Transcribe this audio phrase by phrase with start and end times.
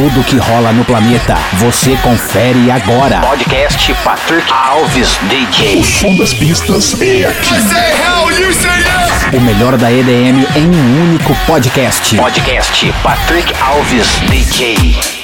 [0.00, 3.20] Tudo que rola no planeta, você confere agora.
[3.20, 5.78] Podcast Patrick Alves DJ.
[5.78, 7.52] O som das pistas é aqui.
[9.36, 12.16] O melhor da EDM em um único podcast.
[12.16, 15.19] Podcast Patrick Alves DJ.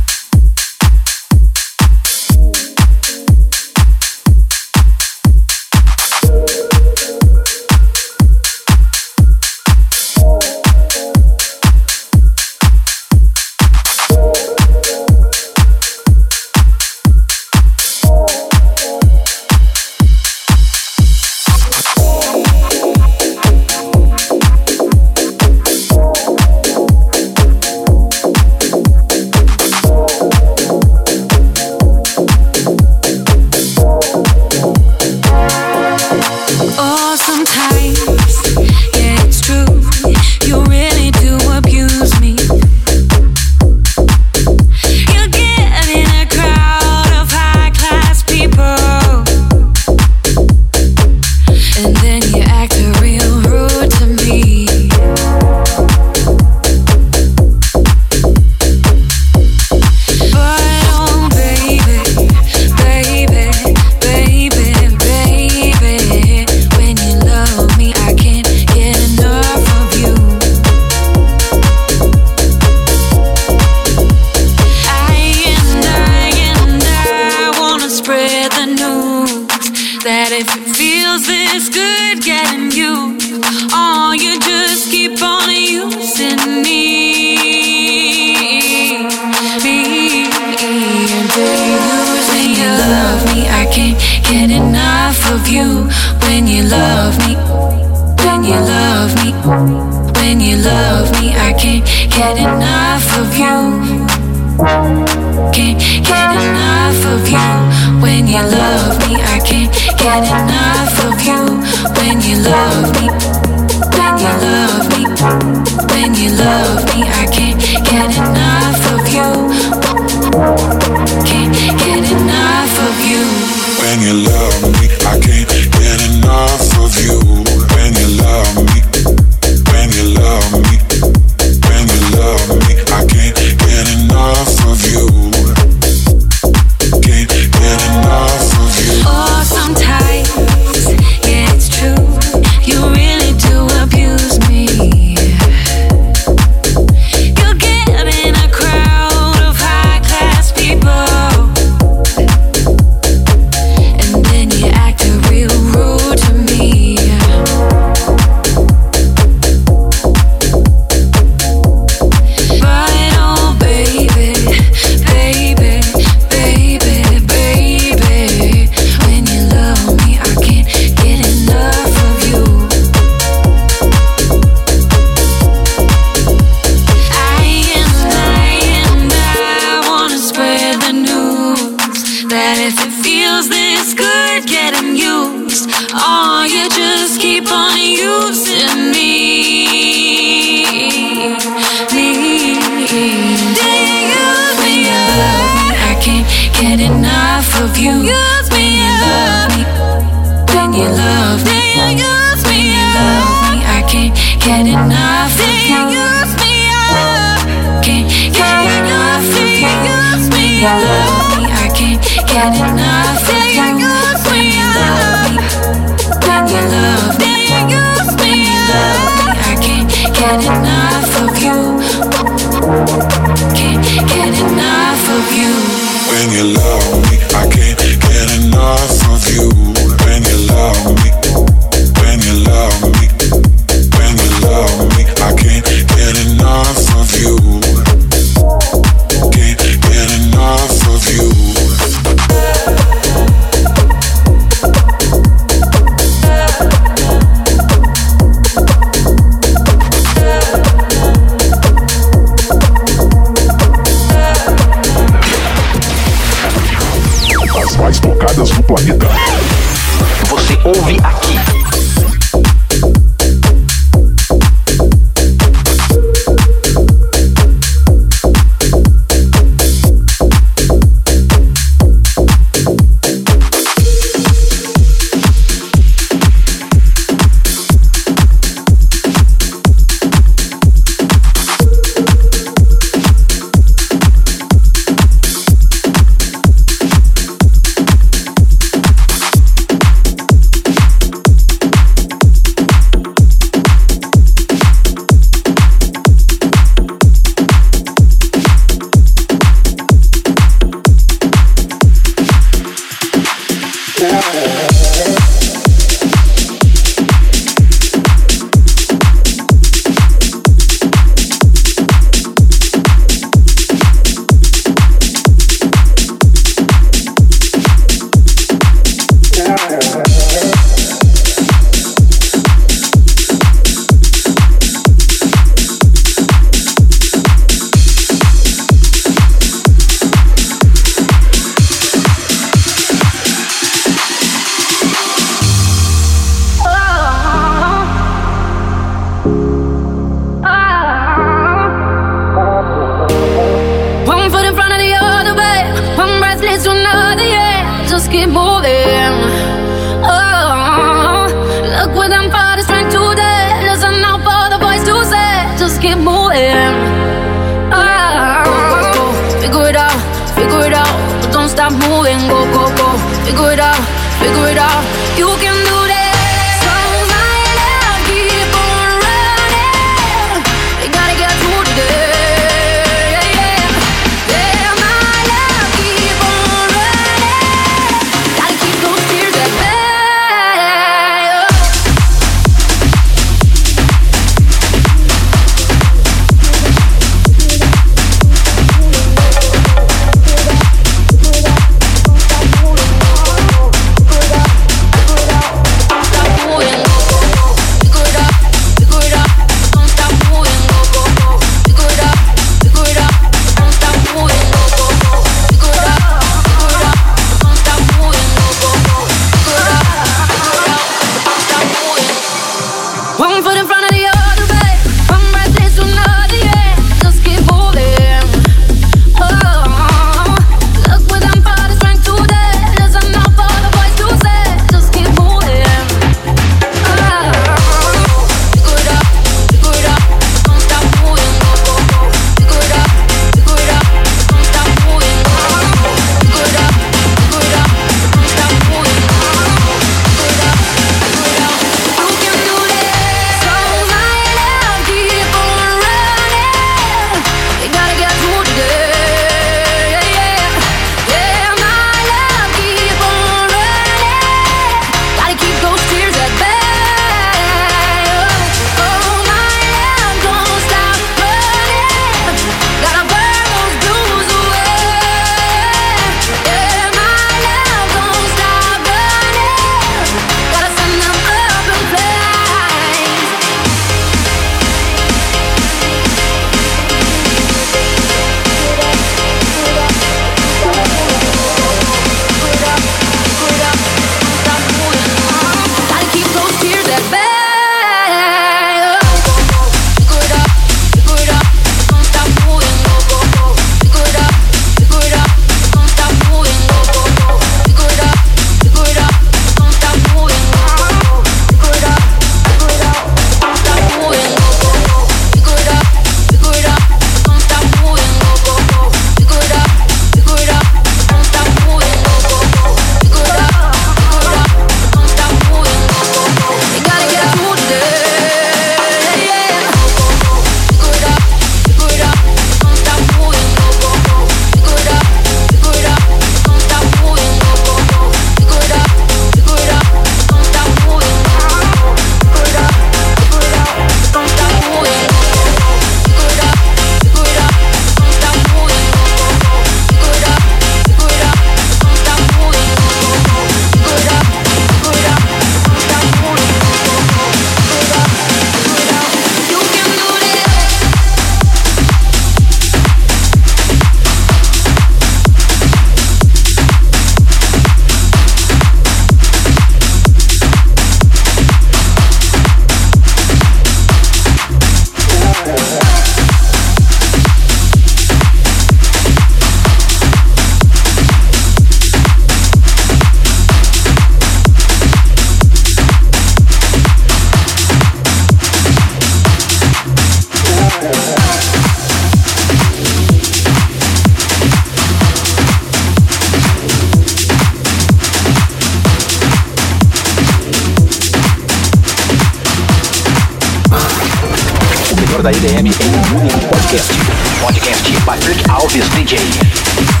[595.21, 596.93] Da EDM em um podcast.
[597.41, 600.00] Podcast Patrick Alves DJ.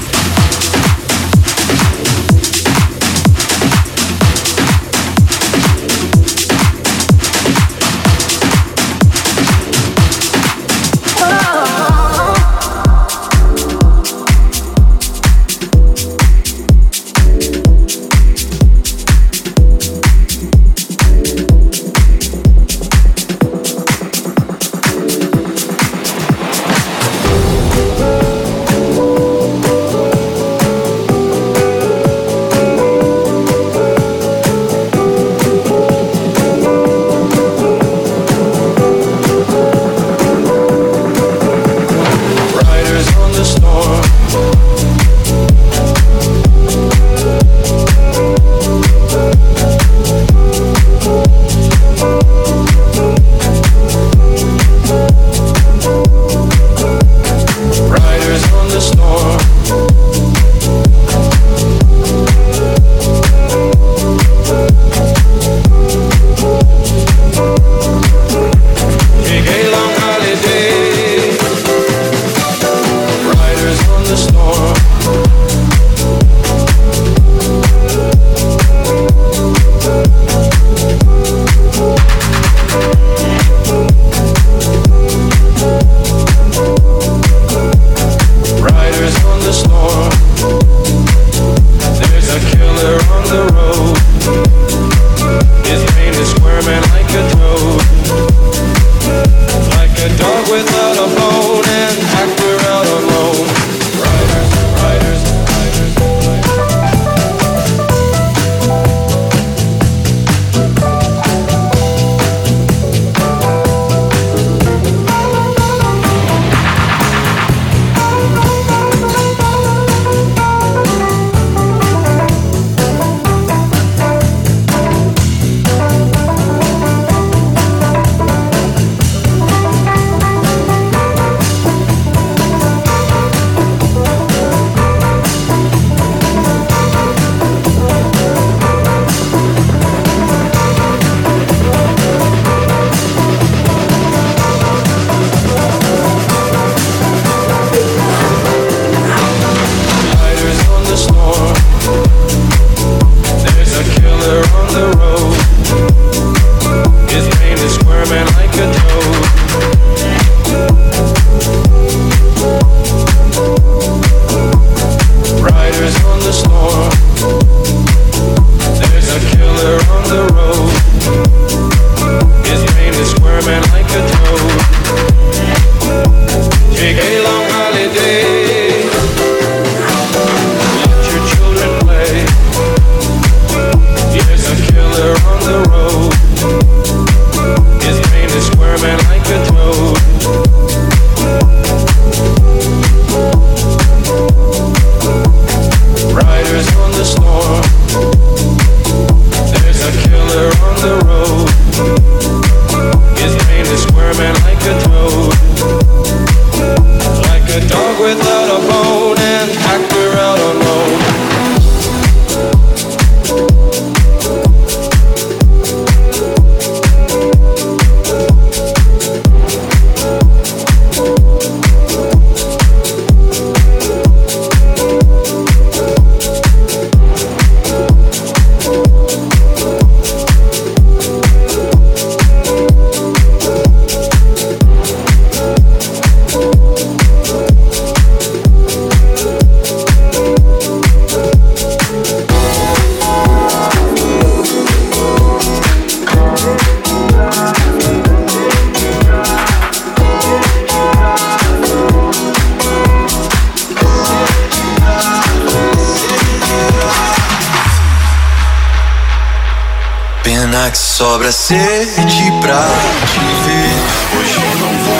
[261.31, 262.65] Sede pra
[263.07, 264.19] te ver.
[264.19, 264.99] Hoje não vou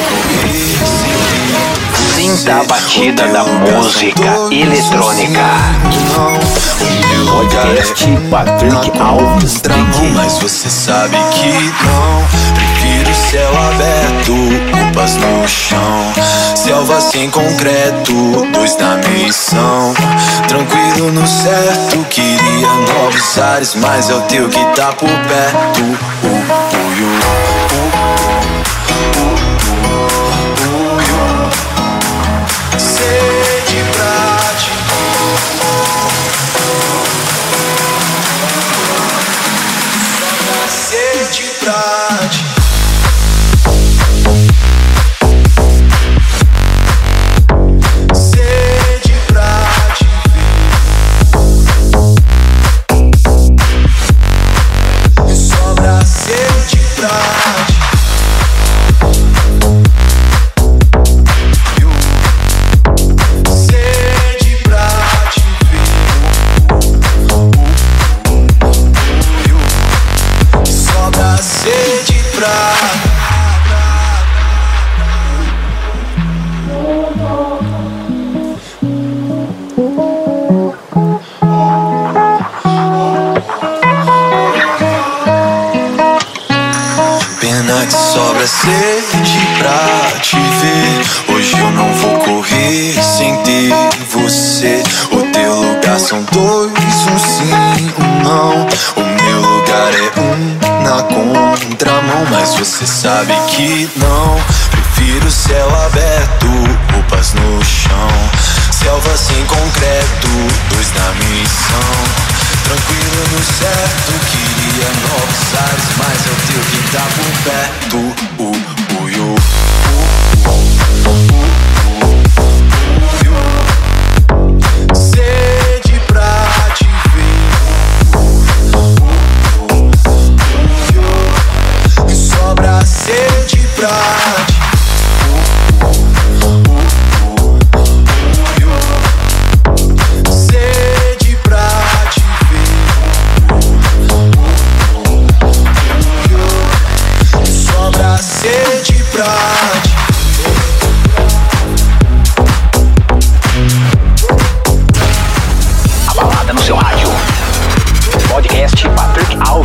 [0.86, 5.42] sem Sinta a batida da música eletrônica.
[7.28, 9.62] Podcast Patrick Alves
[10.16, 11.52] Mas você sabe que
[11.86, 12.24] não.
[12.54, 14.34] Prefiro céu aberto,
[14.74, 16.14] roupas no chão.
[16.64, 18.14] Selva sem concreto,
[18.54, 19.96] dois na missão.
[20.48, 26.31] Tranquilo no certo, queria novos ares, mas é o teu que tá por perto.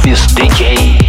[0.07, 1.06] Miss DJ.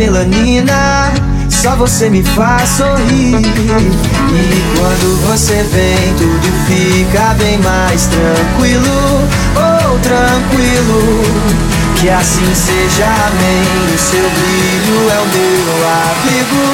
[0.00, 1.12] Melanina.
[1.50, 3.36] Só você me faz sorrir.
[3.36, 9.28] E quando você vem, tudo fica bem mais tranquilo.
[9.56, 11.79] Oh, tranquilo.
[12.00, 13.94] Que assim seja, amém.
[13.94, 15.76] O seu brilho é o meu
[16.08, 16.64] abrigo,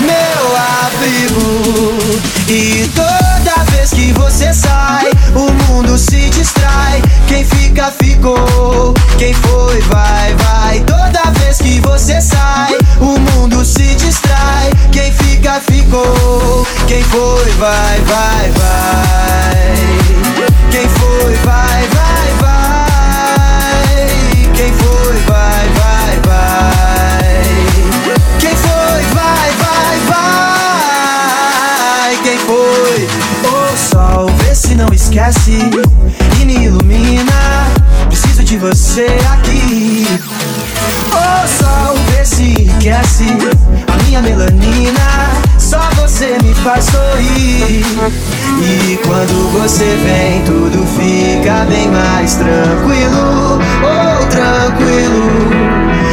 [0.00, 2.20] meu abrigo.
[2.50, 7.00] E toda vez que você sai, o mundo se distrai.
[7.26, 8.92] Quem fica, ficou.
[9.16, 10.80] Quem foi, vai, vai.
[10.80, 14.70] Toda vez que você sai, o mundo se distrai.
[14.92, 16.66] Quem fica, ficou.
[16.86, 19.74] Quem foi, vai, vai, vai.
[20.70, 22.93] Quem foi, vai, vai, vai.
[24.56, 27.44] Quem foi, vai, vai, vai.
[28.38, 29.98] Quem foi, vai, vai,
[32.08, 32.16] vai.
[32.22, 33.08] Quem foi?
[33.50, 35.70] O sol, vê se não esquece
[36.40, 37.66] e me ilumina.
[38.08, 40.06] Preciso de você aqui.
[41.08, 43.24] O sol, vê se enriquece
[43.88, 45.00] a minha melanina.
[45.58, 47.84] Só você me faz sorrir.
[48.62, 53.58] E quando você vem, tudo fica bem mais tranquilo.
[53.82, 55.24] Oh, tranquilo.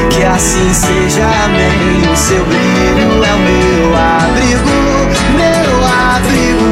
[0.10, 2.12] Que assim seja, amém.
[2.12, 4.80] O seu brilho é o meu abrigo,
[5.36, 5.74] meu
[6.16, 6.70] abrigo.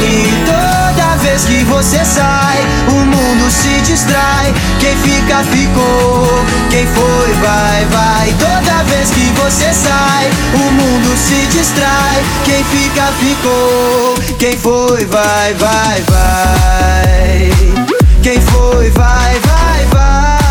[0.00, 4.52] E toda vez que você sai, o mundo se distrai.
[4.78, 6.44] Quem fica, ficou.
[6.70, 8.34] Quem foi, vai, vai.
[8.38, 12.22] Toda vez que você sai, o mundo se distrai.
[12.44, 14.14] Quem fica, ficou.
[14.38, 17.52] Quem foi, vai, vai, vai.
[18.22, 20.41] Quem foi, vai, vai, vai.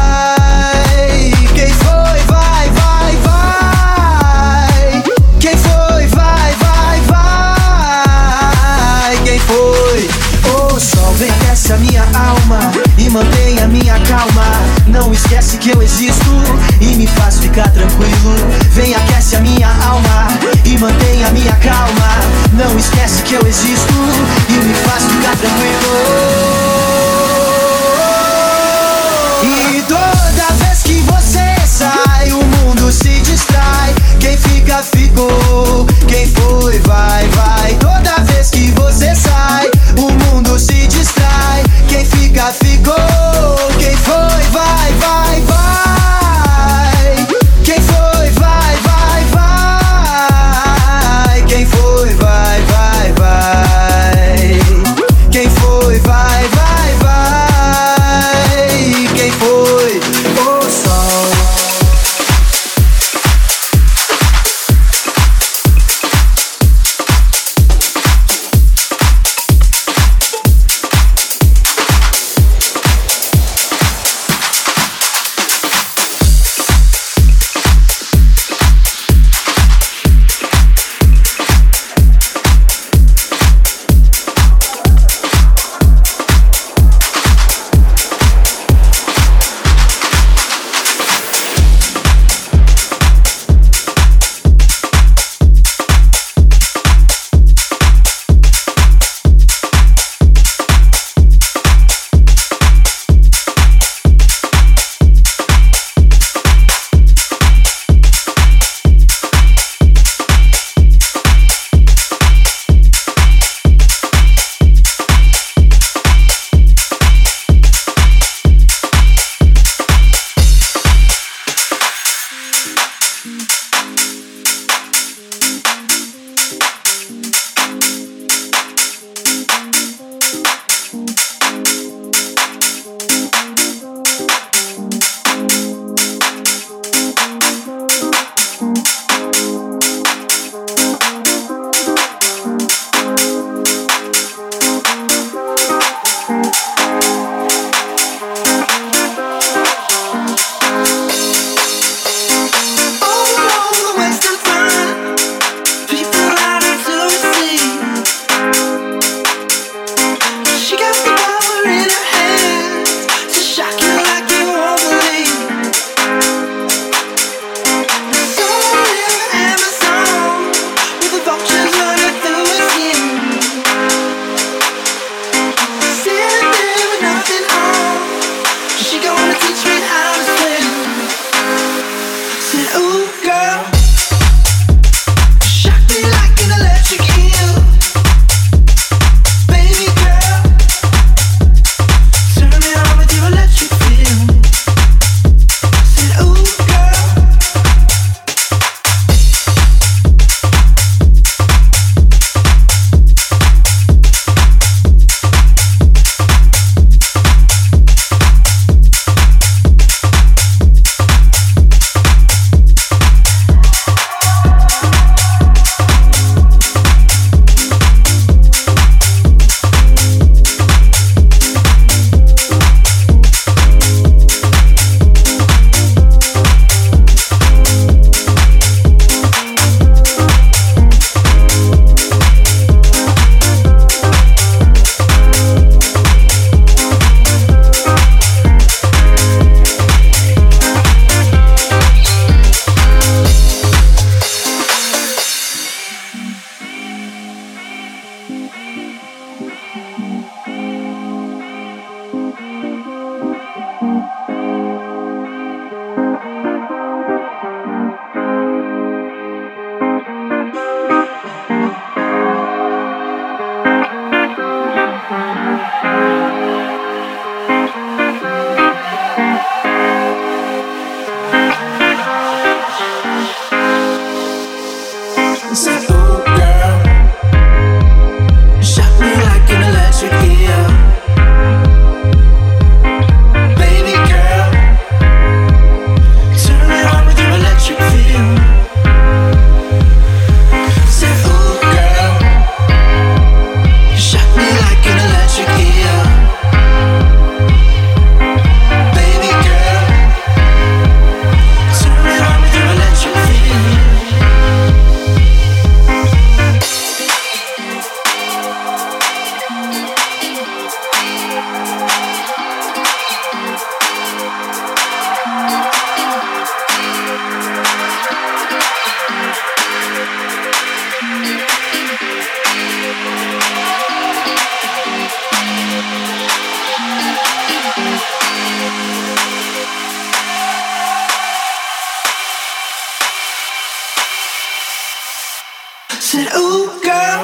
[336.12, 337.24] said, Ooh, girl,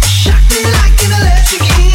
[0.00, 1.91] shocked me like an electric heat.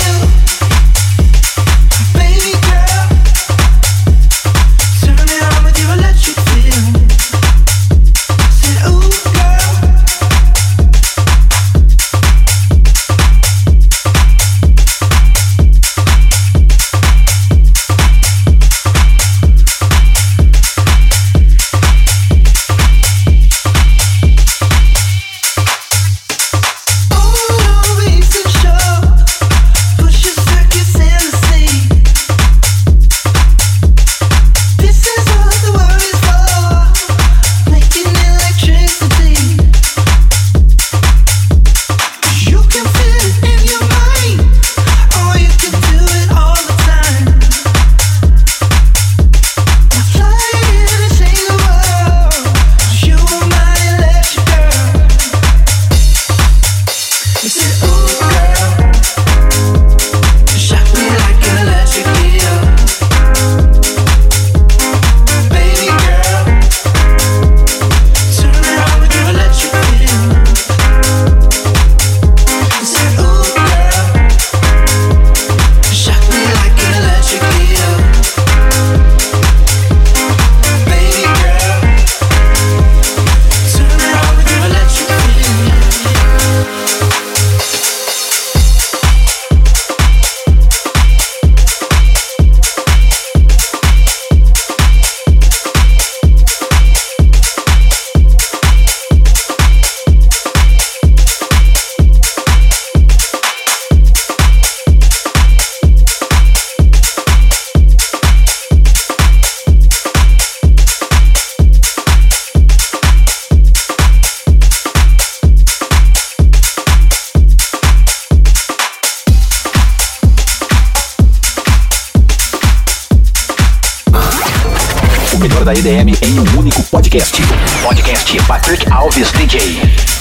[125.78, 127.40] EDM em um único podcast.
[127.84, 130.17] Podcast Patrick Alves DJ.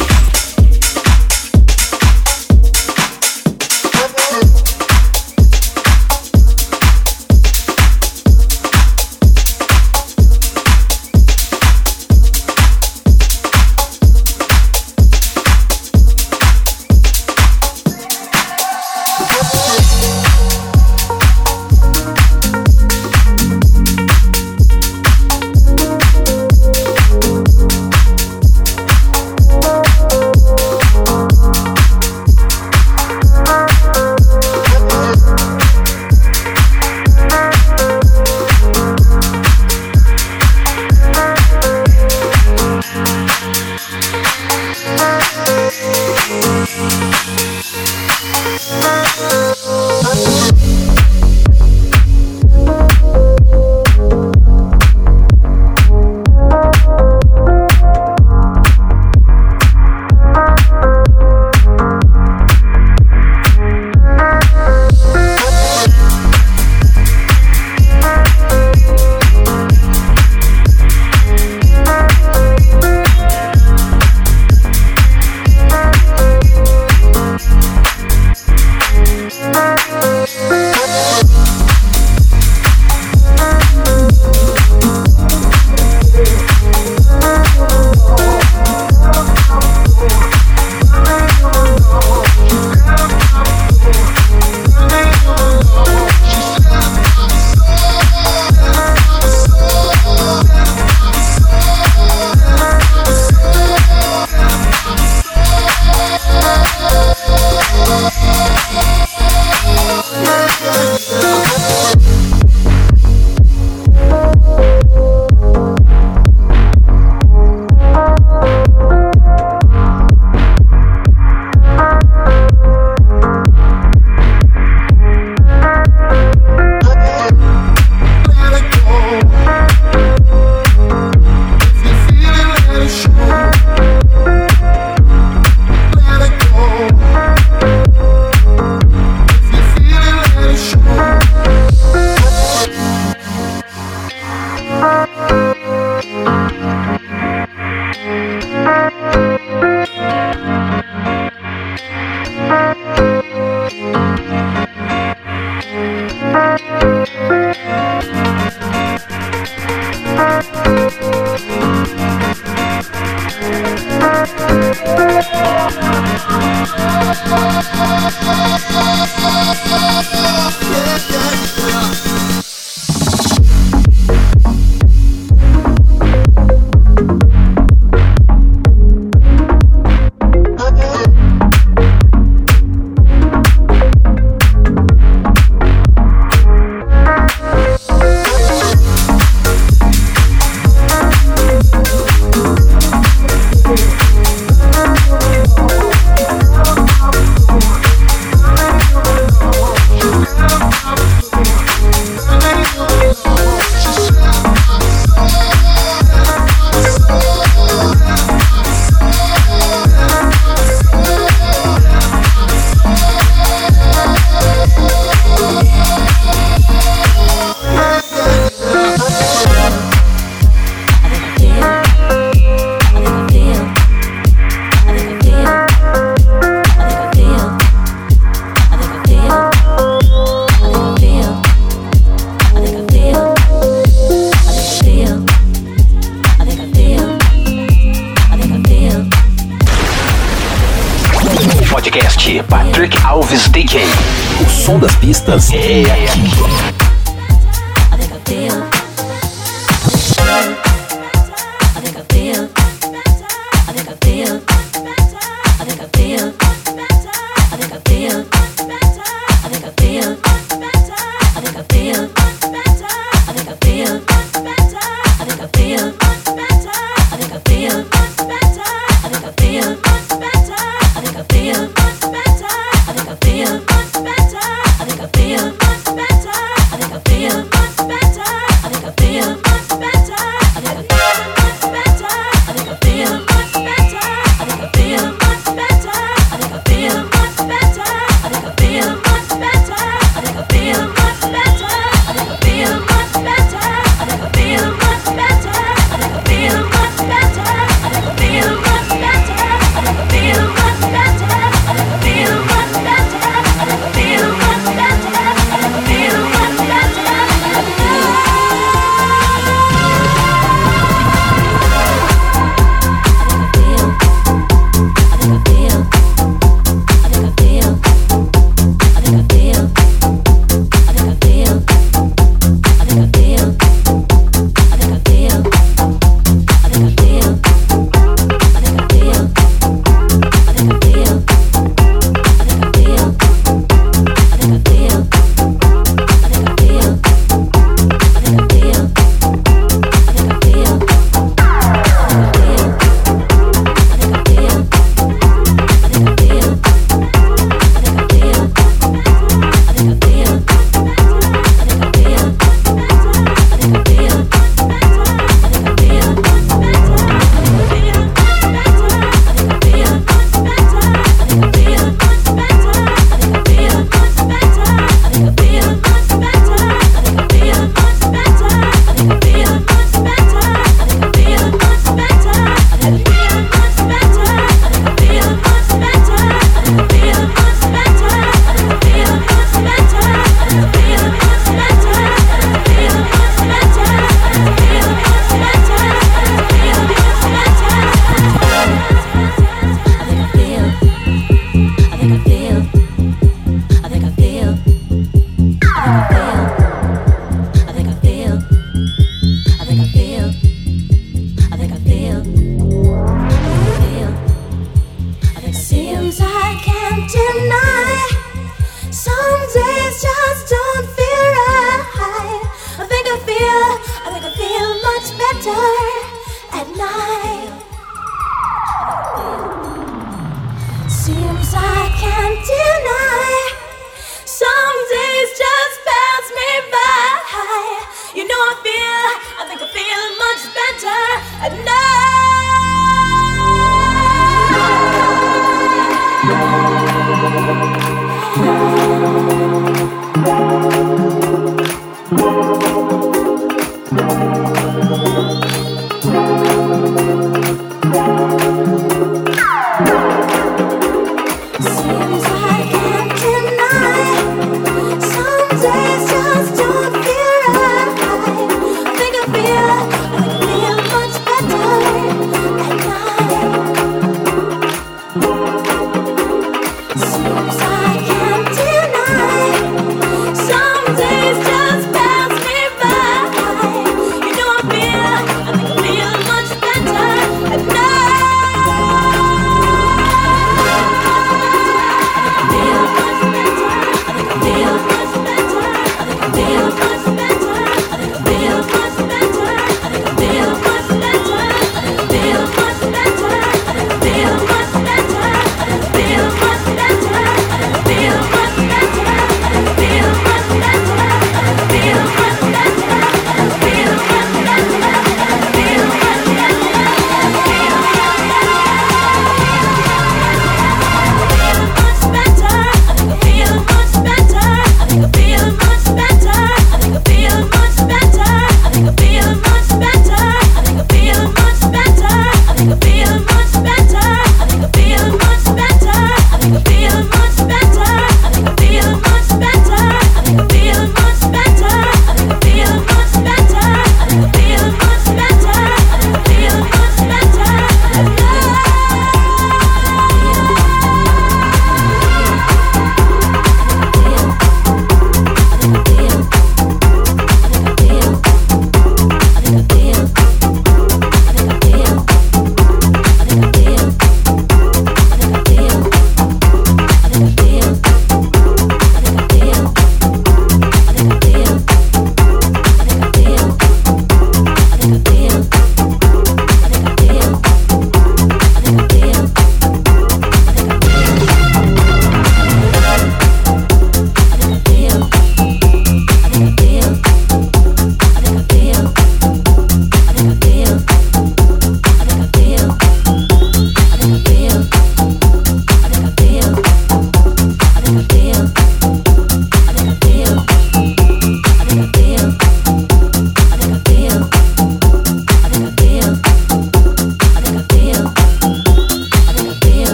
[415.46, 415.75] die.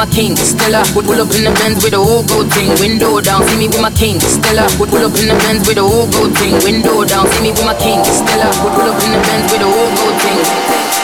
[0.00, 0.36] With my king.
[0.36, 2.68] Stella, uh, Would pull up in the Benz with a whole gold thing.
[2.80, 4.20] Window down, see me with my king.
[4.20, 6.54] Stella, uh, Would pull up in the Benz with a whole gold thing.
[6.64, 8.02] Window down, see me with my king.
[8.04, 10.99] Stella, uh, Would pull up in the Benz with a whole gold thing.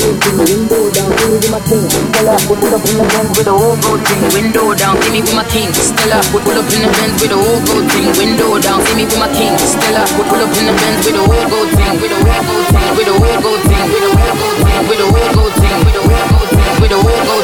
[0.00, 1.84] window down, see me with my king.
[1.90, 4.22] Stella, put pull up in the Benz with the whole gold thing.
[4.32, 5.70] Window down, see me with my king.
[5.72, 8.06] Stella, put pull up in the Benz with the whole gold thing.
[8.06, 8.80] With my the Benz whole gold
[11.76, 12.00] thing.
[12.00, 12.96] With the whole gold thing.
[12.96, 13.88] With the whole gold thing.
[13.92, 14.88] With the whole gold thing.
[14.88, 15.84] With the whole gold thing.
[16.80, 17.41] With the whole whole gold thing.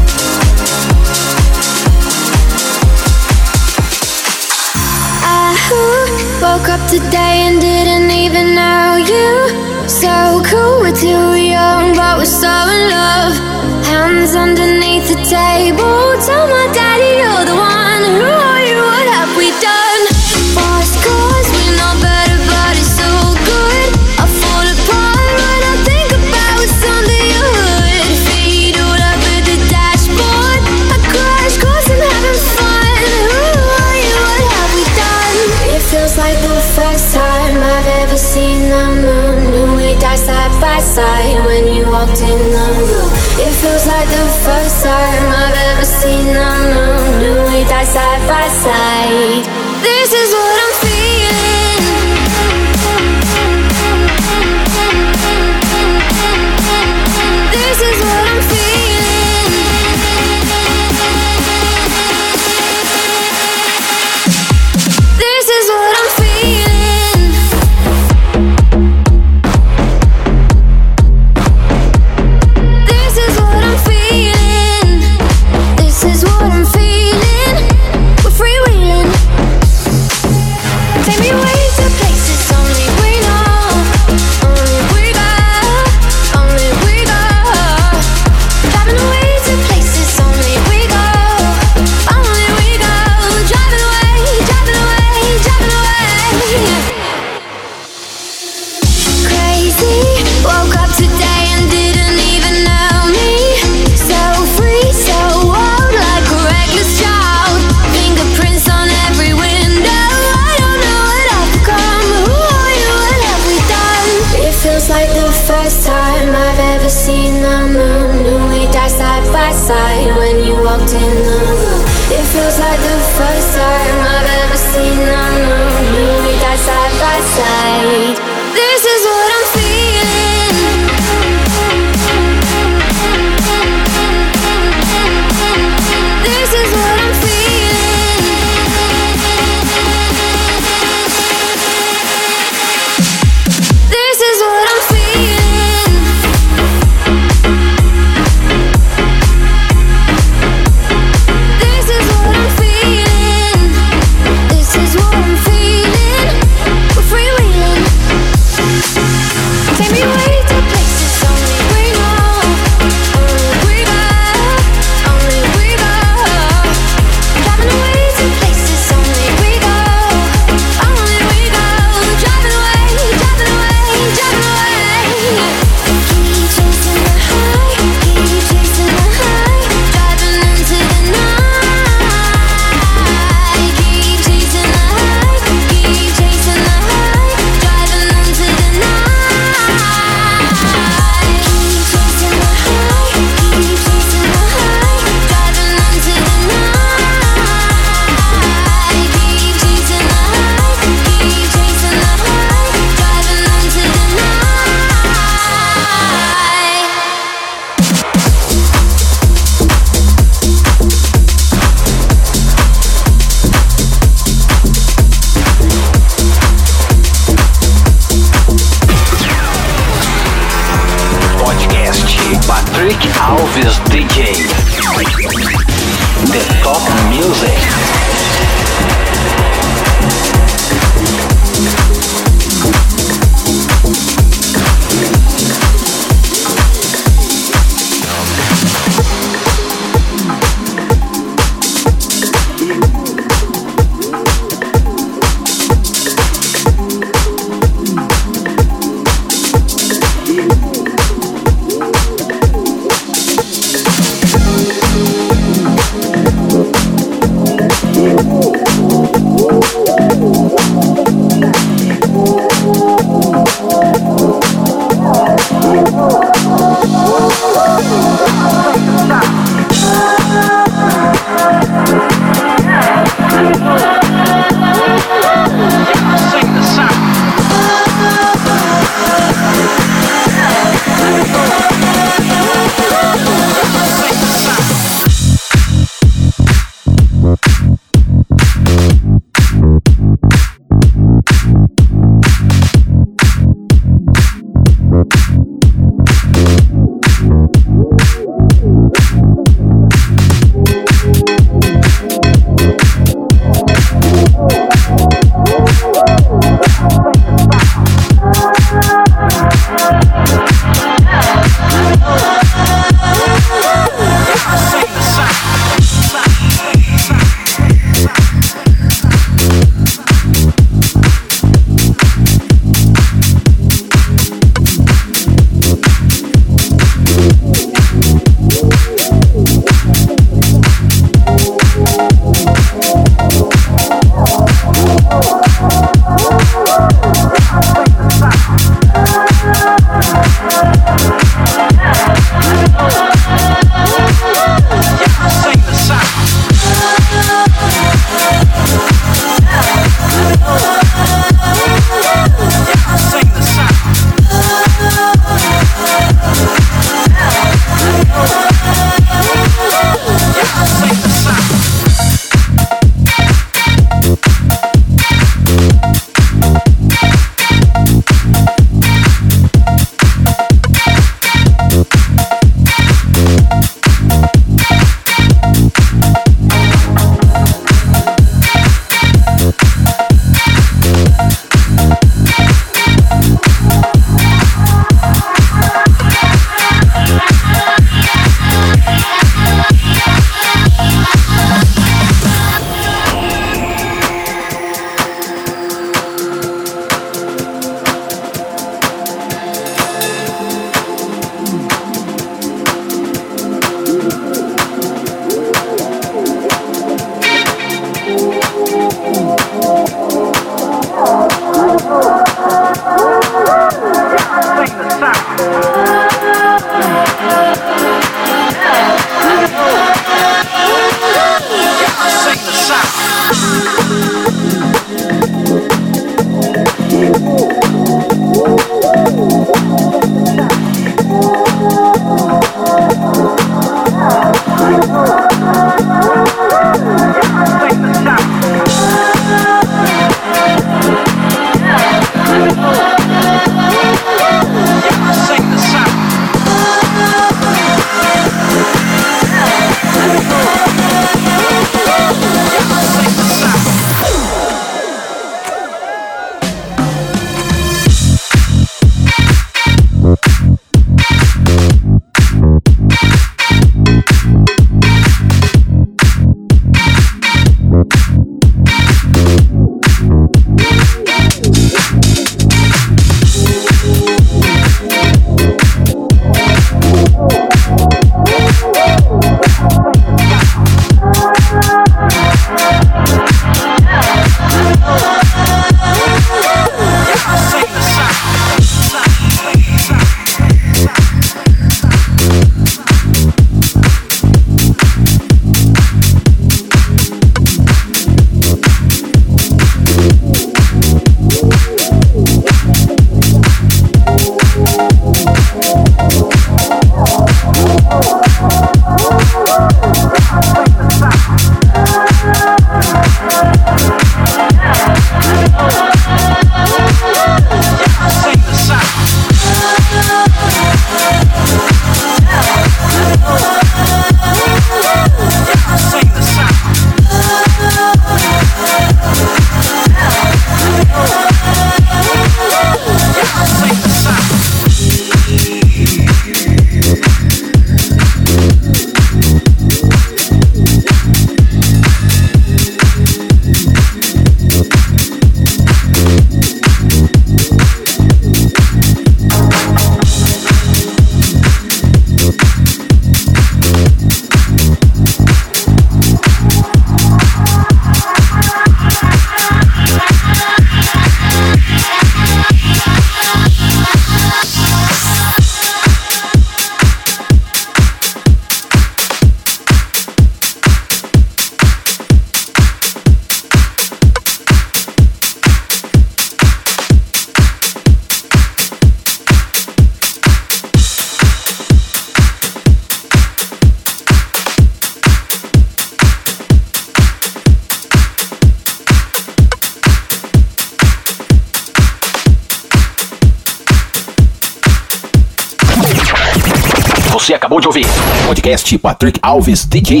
[598.80, 600.00] Patrick Alves DJ.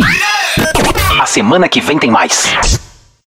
[1.20, 2.80] A semana que vem tem mais.